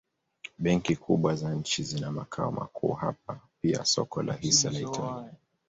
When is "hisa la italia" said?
4.33-5.33